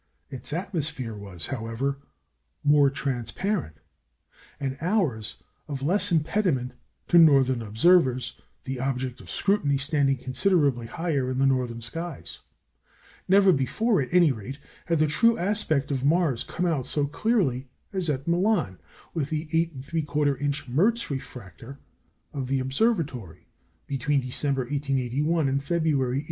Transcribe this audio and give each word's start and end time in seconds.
Its 0.31 0.51
atmosphere 0.51 1.13
was, 1.13 1.45
however, 1.45 1.99
more 2.63 2.89
transparent, 2.89 3.75
and 4.59 4.75
ours 4.81 5.35
of 5.67 5.83
less 5.83 6.11
impediment 6.11 6.71
to 7.07 7.19
northern 7.19 7.61
observers, 7.61 8.41
the 8.63 8.79
object 8.79 9.21
of 9.21 9.29
scrutiny 9.29 9.77
standing 9.77 10.17
considerably 10.17 10.87
higher 10.87 11.29
in 11.29 11.37
northern 11.47 11.81
skies. 11.83 12.39
Never 13.27 13.53
before, 13.53 14.01
at 14.01 14.11
any 14.11 14.31
rate, 14.31 14.57
had 14.87 14.97
the 14.97 15.05
true 15.05 15.37
aspect 15.37 15.91
of 15.91 16.03
Mars 16.03 16.43
come 16.43 16.65
out 16.65 16.87
so 16.87 17.05
clearly 17.05 17.69
as 17.93 18.09
at 18.09 18.27
Milan, 18.27 18.79
with 19.13 19.29
the 19.29 19.49
8 19.51 19.81
3/4 19.81 20.41
inch 20.41 20.67
Merz 20.67 21.11
refractor 21.11 21.77
of 22.33 22.47
the 22.47 22.59
observatory, 22.59 23.45
between 23.85 24.19
December, 24.19 24.61
1881, 24.61 25.47
and 25.47 25.61
February, 25.61 26.17
1882. 26.17 26.19